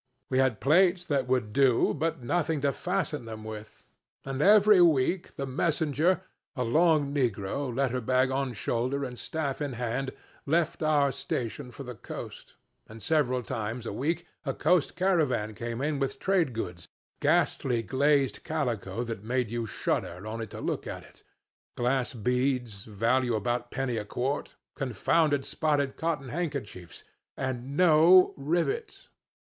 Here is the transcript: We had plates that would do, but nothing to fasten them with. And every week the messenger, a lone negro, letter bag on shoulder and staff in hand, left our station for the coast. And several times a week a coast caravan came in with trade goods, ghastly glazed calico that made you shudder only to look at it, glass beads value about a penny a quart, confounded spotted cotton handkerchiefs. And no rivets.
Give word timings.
We 0.31 0.39
had 0.39 0.59
plates 0.59 1.05
that 1.05 1.27
would 1.27 1.53
do, 1.53 1.93
but 1.93 2.23
nothing 2.23 2.59
to 2.61 2.71
fasten 2.71 3.25
them 3.25 3.43
with. 3.43 3.85
And 4.25 4.41
every 4.41 4.81
week 4.81 5.35
the 5.35 5.45
messenger, 5.45 6.21
a 6.55 6.63
lone 6.63 7.13
negro, 7.13 7.71
letter 7.77 8.01
bag 8.01 8.31
on 8.31 8.53
shoulder 8.53 9.05
and 9.05 9.19
staff 9.19 9.61
in 9.61 9.73
hand, 9.73 10.11
left 10.47 10.81
our 10.81 11.11
station 11.11 11.69
for 11.69 11.83
the 11.83 11.93
coast. 11.93 12.55
And 12.87 12.99
several 12.99 13.43
times 13.43 13.85
a 13.85 13.93
week 13.93 14.25
a 14.43 14.55
coast 14.55 14.95
caravan 14.95 15.53
came 15.53 15.81
in 15.83 15.99
with 15.99 16.17
trade 16.17 16.53
goods, 16.53 16.87
ghastly 17.19 17.83
glazed 17.83 18.43
calico 18.43 19.03
that 19.03 19.23
made 19.23 19.51
you 19.51 19.67
shudder 19.67 20.25
only 20.25 20.47
to 20.47 20.59
look 20.59 20.87
at 20.87 21.03
it, 21.03 21.21
glass 21.77 22.15
beads 22.15 22.85
value 22.85 23.35
about 23.35 23.65
a 23.65 23.69
penny 23.69 23.97
a 23.97 24.05
quart, 24.05 24.55
confounded 24.73 25.45
spotted 25.45 25.95
cotton 25.95 26.29
handkerchiefs. 26.29 27.03
And 27.37 27.77
no 27.77 28.33
rivets. 28.35 29.09